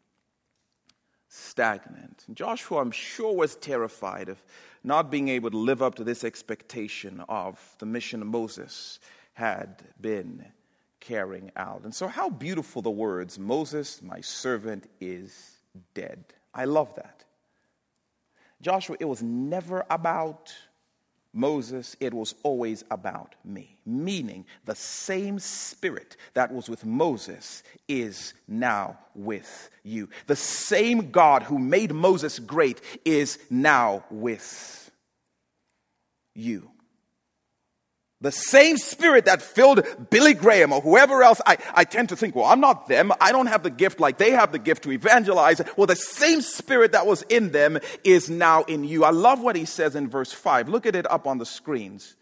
[1.29, 2.25] stagnant.
[2.27, 4.43] And Joshua, I'm sure, was terrified of
[4.85, 9.01] not being able to live up to this expectation of the mission Moses
[9.33, 10.45] had been
[11.01, 11.83] carrying out.
[11.85, 15.59] And so, how beautiful the words, Moses, my servant, is
[15.95, 16.25] dead.
[16.55, 17.25] I love that.
[18.61, 20.55] Joshua, it was never about
[21.35, 23.77] Moses, it was always about me.
[23.85, 30.09] Meaning, the same spirit that was with Moses is now with you.
[30.27, 34.91] The same God who made Moses great is now with
[36.35, 36.71] you.
[38.25, 42.35] The same spirit that filled Billy Graham or whoever else, I, I tend to think,
[42.35, 43.13] well, I'm not them.
[43.21, 45.61] I don't have the gift like they have the gift to evangelize.
[45.77, 49.05] Well, the same spirit that was in them is now in you.
[49.05, 50.71] I love what he says in verse 5.
[50.71, 52.17] Look at it up on the screens.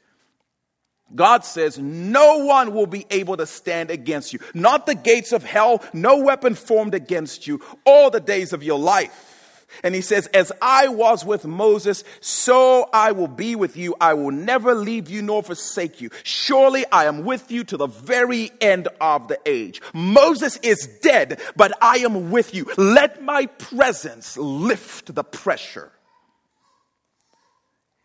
[1.15, 4.41] God says, No one will be able to stand against you.
[4.55, 8.79] Not the gates of hell, no weapon formed against you all the days of your
[8.79, 9.42] life.
[9.83, 13.95] And he says, As I was with Moses, so I will be with you.
[14.01, 16.11] I will never leave you nor forsake you.
[16.23, 19.81] Surely I am with you to the very end of the age.
[19.95, 22.71] Moses is dead, but I am with you.
[22.77, 25.91] Let my presence lift the pressure.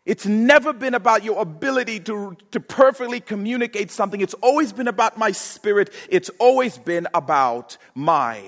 [0.08, 4.22] It's never been about your ability to, to perfectly communicate something.
[4.22, 5.92] It's always been about my spirit.
[6.08, 8.42] It's always been about my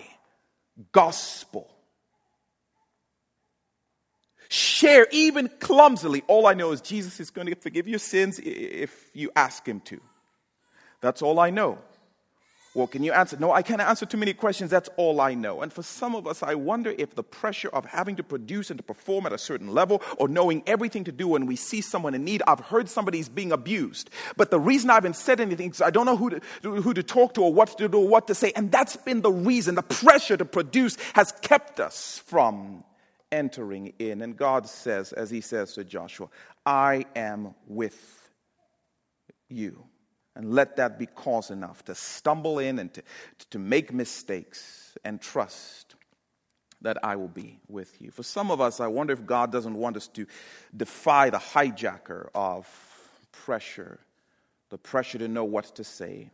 [0.93, 1.70] gospel
[4.51, 6.25] share even clumsily.
[6.27, 9.81] All I know is Jesus is going to forgive your sins if you ask Him
[9.83, 10.01] to.
[11.01, 11.79] That's all I know.
[12.75, 13.37] Well, can you answer?
[13.37, 14.71] No, I can't answer too many questions.
[14.71, 15.63] That's all I know.
[15.63, 18.79] And for some of us, I wonder if the pressure of having to produce and
[18.79, 22.15] to perform at a certain level or knowing everything to do when we see someone
[22.15, 24.11] in need, I've heard somebody's being abused.
[24.37, 27.03] But the reason I haven't said anything is I don't know who to, who to
[27.03, 28.53] talk to or what to do or what to say.
[28.55, 29.75] And that's been the reason.
[29.77, 32.85] The pressure to produce has kept us from
[33.33, 34.23] entering in.
[34.23, 36.29] And God says, as He says to Joshua,
[36.65, 38.29] I am with
[39.49, 39.85] you.
[40.37, 43.03] And let that be cause enough to stumble in and to,
[43.51, 45.97] to make mistakes and trust
[46.83, 48.11] that I will be with you.
[48.11, 50.27] For some of us, I wonder if God doesn't want us to
[50.75, 52.67] defy the hijacker of
[53.33, 53.99] pressure,
[54.71, 56.31] the pressure to know what to say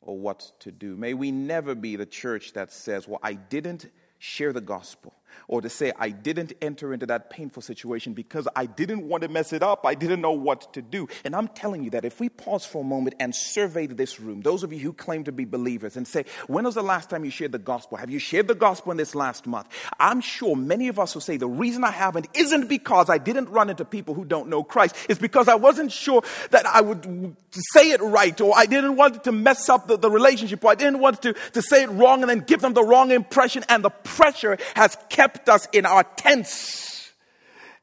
[0.00, 0.96] or what to do.
[0.96, 3.88] May we never be the church that says, Well, I didn't
[4.18, 5.14] share the gospel
[5.48, 9.28] or to say, I didn't enter into that painful situation because I didn't want to
[9.28, 9.84] mess it up.
[9.84, 11.08] I didn't know what to do.
[11.24, 14.42] And I'm telling you that if we pause for a moment and survey this room,
[14.42, 17.24] those of you who claim to be believers, and say, When was the last time
[17.24, 17.98] you shared the gospel?
[17.98, 19.68] Have you shared the gospel in this last month?
[19.98, 23.48] I'm sure many of us will say, The reason I haven't isn't because I didn't
[23.50, 24.96] run into people who don't know Christ.
[25.08, 29.24] It's because I wasn't sure that I would say it right, or I didn't want
[29.24, 32.22] to mess up the, the relationship, or I didn't want to, to say it wrong
[32.22, 35.84] and then give them the wrong impression, and the pressure has kept kept us in
[35.84, 37.12] our tents.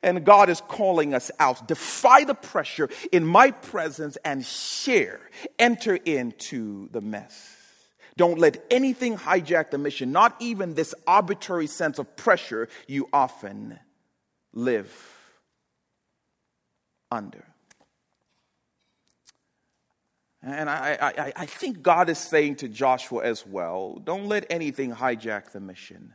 [0.02, 1.68] And God is calling us out.
[1.68, 5.20] Defy the pressure in my presence and share.
[5.60, 7.56] Enter into the mess.
[8.16, 13.78] Don't let anything hijack the mission, not even this arbitrary sense of pressure you often
[14.54, 14.92] live
[17.12, 17.46] under.
[20.42, 24.92] And I, I, I, think God is saying to Joshua as well don't let anything
[24.92, 26.14] hijack the mission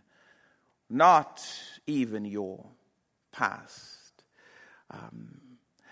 [0.92, 1.42] not
[1.86, 2.64] even your
[3.32, 4.12] past.
[4.90, 5.40] Um,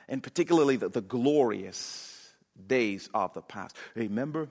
[0.09, 2.35] and particularly the, the glorious
[2.67, 3.77] days of the past.
[3.95, 4.49] Remember,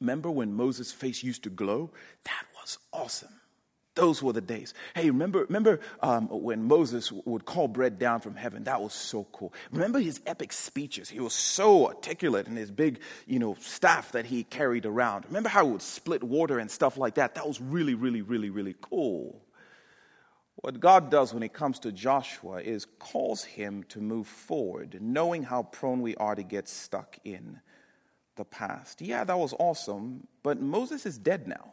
[0.00, 1.90] remember when Moses' face used to glow?
[2.24, 3.40] That was awesome.
[3.94, 4.74] Those were the days.
[4.94, 8.64] Hey, remember, remember um, when Moses would call bread down from heaven?
[8.64, 9.54] That was so cool.
[9.72, 11.08] Remember his epic speeches?
[11.08, 15.24] He was so articulate in his big, you know, staff that he carried around.
[15.28, 17.36] Remember how he would split water and stuff like that?
[17.36, 19.40] That was really, really, really, really cool.
[20.56, 25.42] What God does when it comes to Joshua is calls him to move forward, knowing
[25.42, 27.60] how prone we are to get stuck in
[28.36, 29.02] the past.
[29.02, 31.72] Yeah, that was awesome, but Moses is dead now.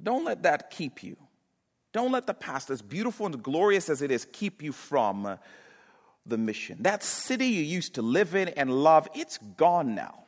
[0.00, 1.16] Don't let that keep you.
[1.92, 5.38] Don't let the past, as beautiful and glorious as it is, keep you from
[6.26, 6.78] the mission.
[6.82, 10.24] That city you used to live in and love, it's gone now.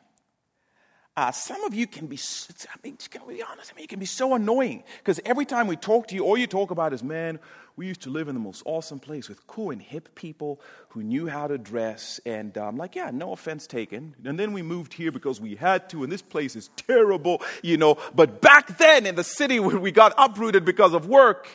[1.20, 3.70] Uh, some of you can be, I mean, can we be honest?
[3.70, 6.38] I mean, you can be so annoying because every time we talk to you, all
[6.38, 7.38] you talk about is, man,
[7.76, 11.02] we used to live in the most awesome place with cool and hip people who
[11.02, 12.20] knew how to dress.
[12.24, 14.14] And I'm um, like, yeah, no offense taken.
[14.24, 17.76] And then we moved here because we had to, and this place is terrible, you
[17.76, 17.98] know.
[18.14, 21.46] But back then in the city where we got uprooted because of work,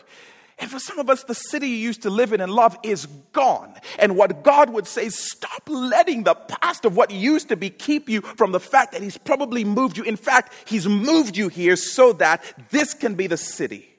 [0.58, 3.08] and for some of us, the city you used to live in and love is
[3.34, 3.74] gone.
[4.00, 8.08] And what God would say stop letting the past of what used to be keep
[8.08, 10.04] you from the fact that He's probably moved you.
[10.04, 13.90] In fact, He's moved you here so that this can be the city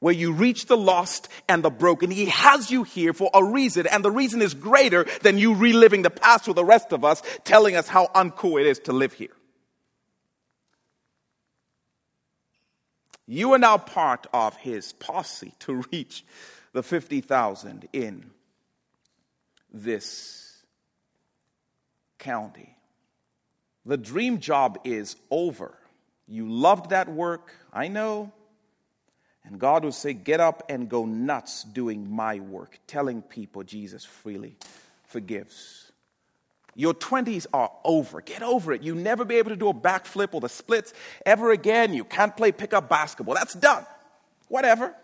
[0.00, 2.10] where you reach the lost and the broken.
[2.10, 6.02] He has you here for a reason, and the reason is greater than you reliving
[6.02, 9.12] the past with the rest of us, telling us how uncool it is to live
[9.12, 9.30] here.
[13.30, 16.24] You are now part of his posse to reach
[16.72, 18.30] the 50,000 in
[19.70, 20.62] this
[22.18, 22.74] county.
[23.84, 25.76] The dream job is over.
[26.26, 28.32] You loved that work, I know.
[29.44, 34.06] And God will say, Get up and go nuts doing my work, telling people Jesus
[34.06, 34.56] freely
[35.04, 35.87] forgives.
[36.78, 38.20] Your 20s are over.
[38.20, 38.84] Get over it.
[38.84, 40.94] You'll never be able to do a backflip or the splits
[41.26, 41.92] ever again.
[41.92, 43.34] You can't play pickup basketball.
[43.34, 43.84] That's done.
[44.46, 44.94] Whatever.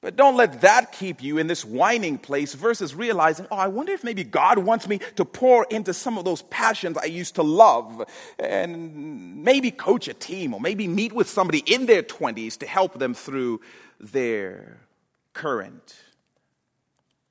[0.00, 3.92] But don't let that keep you in this whining place versus realizing, oh, I wonder
[3.92, 7.44] if maybe God wants me to pour into some of those passions I used to
[7.44, 8.04] love
[8.40, 12.98] and maybe coach a team or maybe meet with somebody in their 20s to help
[12.98, 13.60] them through
[14.00, 14.78] their
[15.32, 15.94] current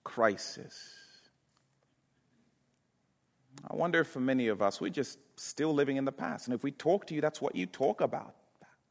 [0.06, 1.03] crisis.
[3.70, 6.48] I wonder if for many of us, we're just still living in the past.
[6.48, 8.36] And if we talk to you, that's what you talk about.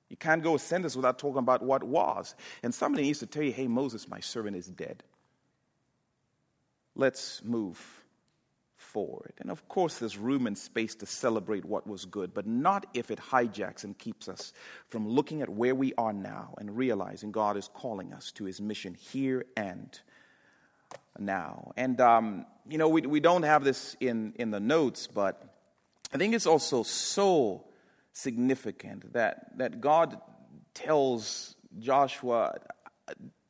[0.08, 2.34] You can't go a sentence without talking about what was.
[2.62, 5.02] And somebody needs to tell you, hey, Moses, my servant is dead.
[6.94, 8.02] Let's move
[8.76, 9.32] forward.
[9.38, 13.10] And of course, there's room and space to celebrate what was good, but not if
[13.10, 14.52] it hijacks and keeps us
[14.90, 18.60] from looking at where we are now and realizing God is calling us to his
[18.60, 19.98] mission here and
[21.18, 21.72] now.
[21.76, 25.43] And, um, you know, we, we don't have this in, in the notes, but
[26.12, 27.64] I think it's also so
[28.12, 30.20] significant that, that God
[30.74, 32.55] tells Joshua,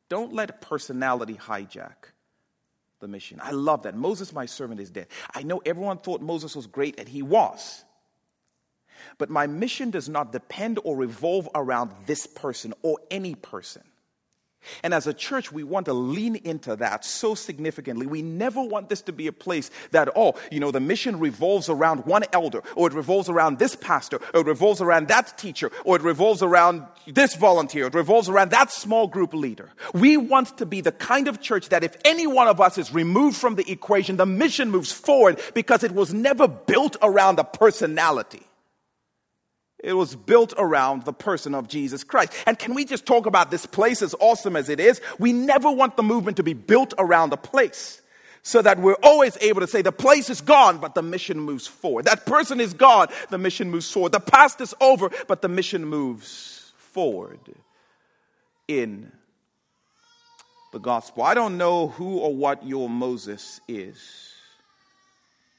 [0.09, 2.11] don't let personality hijack
[2.99, 3.39] the mission.
[3.43, 3.95] I love that.
[3.95, 5.07] Moses, my servant, is dead.
[5.33, 7.83] I know everyone thought Moses was great, and he was.
[9.17, 13.83] But my mission does not depend or revolve around this person or any person.
[14.83, 18.05] And as a church, we want to lean into that so significantly.
[18.05, 21.69] We never want this to be a place that, oh, you know, the mission revolves
[21.69, 25.71] around one elder, or it revolves around this pastor, or it revolves around that teacher,
[25.85, 29.69] or it revolves around this volunteer, it revolves around that small group leader.
[29.93, 32.93] We want to be the kind of church that if any one of us is
[32.93, 37.43] removed from the equation, the mission moves forward because it was never built around a
[37.43, 38.43] personality.
[39.83, 42.31] It was built around the person of Jesus Christ.
[42.47, 45.01] And can we just talk about this place, as awesome as it is?
[45.19, 48.01] We never want the movement to be built around a place
[48.43, 51.67] so that we're always able to say the place is gone, but the mission moves
[51.67, 52.05] forward.
[52.05, 54.13] That person is gone, the mission moves forward.
[54.13, 57.39] The past is over, but the mission moves forward
[58.69, 59.11] in
[60.71, 61.23] the gospel.
[61.23, 64.32] I don't know who or what your Moses is.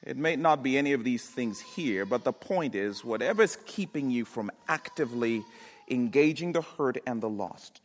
[0.04, 3.56] It may not be any of these things here, but the point is whatever is
[3.64, 5.42] keeping you from actively
[5.90, 7.80] engaging the hurt and the lost,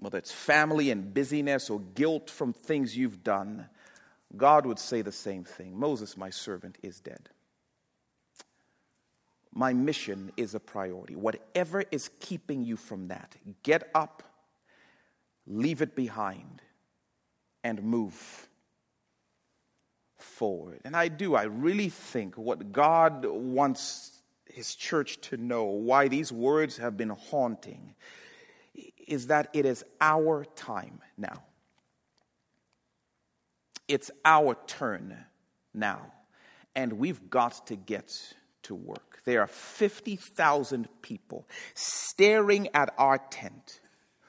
[0.00, 3.66] whether it's family and busyness or guilt from things you've done,
[4.36, 7.28] God would say the same thing Moses, my servant, is dead.
[9.54, 11.14] My mission is a priority.
[11.14, 14.22] Whatever is keeping you from that, get up,
[15.46, 16.62] leave it behind,
[17.62, 18.48] and move
[20.22, 20.80] forward.
[20.84, 26.30] And I do, I really think what God wants his church to know, why these
[26.30, 27.94] words have been haunting,
[29.06, 31.42] is that it is our time now.
[33.88, 35.16] It's our turn
[35.74, 36.12] now.
[36.74, 39.20] And we've got to get to work.
[39.24, 43.80] There are 50,000 people staring at our tent,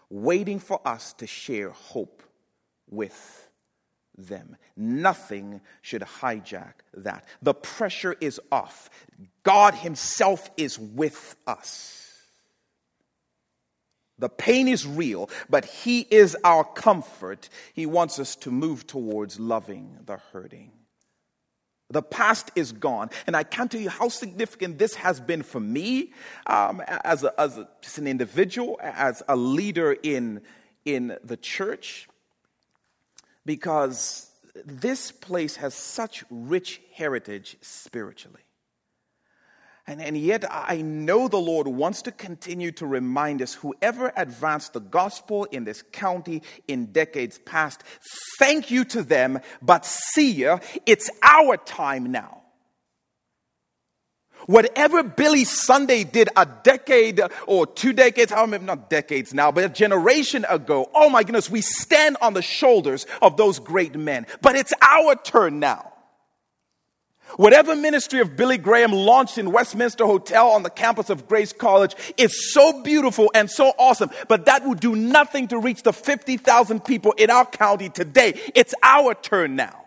[0.10, 2.24] waiting for us to share hope
[2.90, 3.43] with
[4.18, 4.58] them.
[4.76, 7.26] Nothing should hijack that.
[7.42, 8.90] The pressure is off.
[9.44, 12.00] God Himself is with us.
[14.20, 17.50] The pain is real, but He is our comfort.
[17.74, 20.72] He wants us to move towards loving the hurting.
[21.90, 23.10] The past is gone.
[23.28, 26.12] And I can't tell you how significant this has been for me
[26.48, 30.42] um, as, a, as a, just an individual, as a leader in,
[30.86, 32.08] in the church
[33.46, 34.30] because
[34.66, 38.42] this place has such rich heritage spiritually.
[39.86, 44.72] And, and yet, I know the Lord wants to continue to remind us whoever advanced
[44.74, 47.84] the gospel in this county in decades past,
[48.40, 52.43] thank you to them, but see ya, it's our time now.
[54.48, 59.64] Whatever Billy Sunday did a decade or two decades, I remember not decades now, but
[59.64, 64.26] a generation ago, oh my goodness, we stand on the shoulders of those great men.
[64.42, 65.94] But it's our turn now.
[67.38, 71.96] Whatever ministry of Billy Graham launched in Westminster Hotel on the campus of Grace College
[72.16, 76.86] is so beautiful and so awesome, but that would do nothing to reach the 50,000
[76.86, 78.40] people in our county today.
[78.54, 79.83] It's our turn now.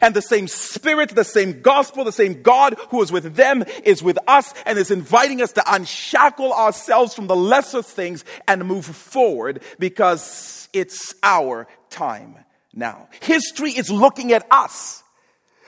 [0.00, 4.02] And the same spirit, the same gospel, the same God who is with them is
[4.02, 8.84] with us and is inviting us to unshackle ourselves from the lesser things and move
[8.84, 12.36] forward because it's our time
[12.74, 13.08] now.
[13.20, 15.02] History is looking at us.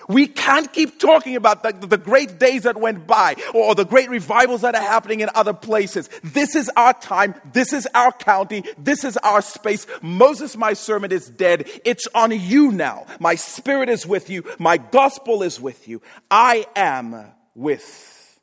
[0.09, 4.09] We can't keep talking about the, the, great days that went by or the great
[4.09, 6.09] revivals that are happening in other places.
[6.25, 7.35] This is our time.
[7.53, 8.65] This is our county.
[8.79, 9.87] This is our space.
[10.01, 11.69] Moses, my sermon is dead.
[11.85, 13.07] It's on you now.
[13.21, 14.45] My spirit is with you.
[14.59, 16.01] My gospel is with you.
[16.31, 18.41] I am with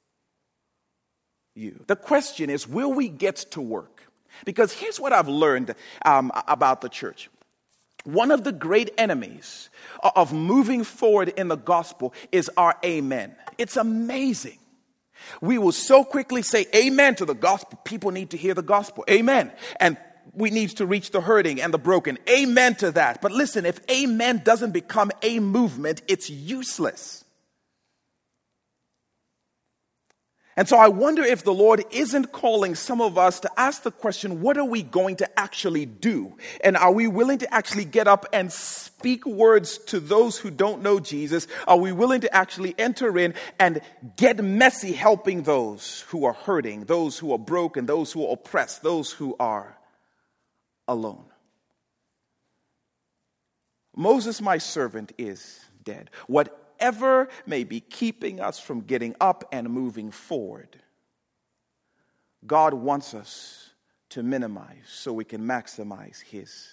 [1.55, 1.83] you.
[1.87, 4.03] The question is will we get to work?
[4.45, 5.73] Because here's what I've learned
[6.05, 7.29] um, about the church.
[8.05, 9.69] One of the great enemies
[10.15, 13.35] of moving forward in the gospel is our amen.
[13.57, 14.59] It's amazing.
[15.41, 17.79] We will so quickly say amen to the gospel.
[17.83, 19.03] People need to hear the gospel.
[19.09, 19.51] Amen.
[19.79, 19.97] And
[20.33, 22.19] we need to reach the hurting and the broken.
[22.29, 23.21] Amen to that.
[23.21, 27.24] But listen, if amen doesn't become a movement, it's useless.
[30.57, 33.91] And so I wonder if the Lord isn't calling some of us to ask the
[33.91, 36.37] question, what are we going to actually do?
[36.63, 40.81] And are we willing to actually get up and speak words to those who don't
[40.81, 41.47] know Jesus?
[41.67, 43.81] Are we willing to actually enter in and
[44.15, 48.81] get messy helping those who are hurting, those who are broken, those who are oppressed,
[48.81, 49.77] those who are
[50.87, 51.25] alone?
[53.93, 56.09] Moses, my servant, is dead.
[56.27, 60.75] What whatever may be keeping us from getting up and moving forward,
[62.45, 63.69] God wants us
[64.09, 66.69] to minimize so we can maximize His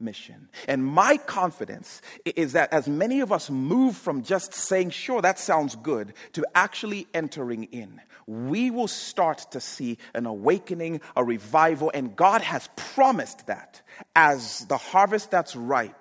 [0.00, 0.48] mission.
[0.68, 5.38] And my confidence is that as many of us move from just saying, sure, that
[5.38, 11.90] sounds good, to actually entering in, we will start to see an awakening, a revival,
[11.92, 13.82] and God has promised that
[14.14, 15.96] as the harvest that's ripe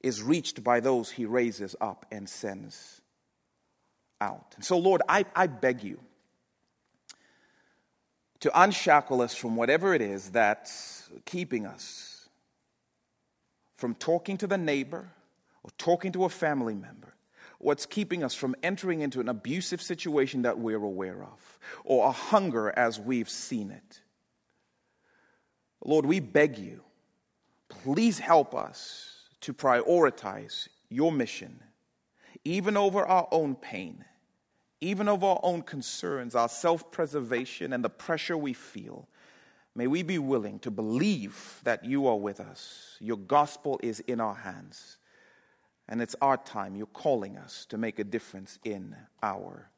[0.00, 3.00] is reached by those he raises up and sends
[4.20, 4.52] out.
[4.56, 6.00] And so, Lord, I, I beg you
[8.40, 12.16] to unshackle us from whatever it is that's keeping us
[13.76, 15.08] from talking to the neighbor
[15.62, 17.14] or talking to a family member.
[17.58, 22.12] What's keeping us from entering into an abusive situation that we're aware of, or a
[22.12, 24.00] hunger as we've seen it.
[25.84, 26.82] Lord, we beg you,
[27.68, 29.15] please help us
[29.46, 31.62] to prioritize your mission,
[32.44, 34.04] even over our own pain,
[34.80, 39.08] even over our own concerns, our self preservation, and the pressure we feel.
[39.76, 42.96] May we be willing to believe that you are with us.
[42.98, 44.98] Your gospel is in our hands.
[45.88, 46.74] And it's our time.
[46.74, 49.70] You're calling us to make a difference in our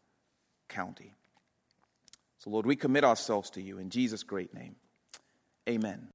[0.70, 1.12] county.
[2.38, 4.76] So, Lord, we commit ourselves to you in Jesus' great name.
[5.68, 6.08] Amen.